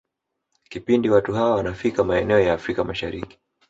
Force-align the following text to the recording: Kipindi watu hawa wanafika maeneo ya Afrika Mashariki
Kipindi 0.69 1.09
watu 1.09 1.33
hawa 1.33 1.55
wanafika 1.55 2.03
maeneo 2.03 2.39
ya 2.39 2.53
Afrika 2.53 2.83
Mashariki 2.83 3.39